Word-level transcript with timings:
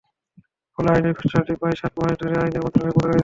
ফলে 0.77 0.89
আইনের 0.91 1.13
খসড়াটি 1.13 1.53
প্রায় 1.55 1.75
সাত 1.81 1.93
মাস 1.99 2.13
ধরে 2.21 2.35
আইন 2.35 2.53
মন্ত্রণালয়েই 2.55 2.95
পড়ে 2.97 3.07
রয়েছে। 3.07 3.19